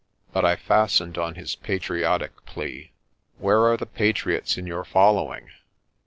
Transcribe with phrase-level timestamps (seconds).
[0.33, 2.89] But I fastened on his patriotic plea.
[3.37, 5.51] "Where are the patriots in your following?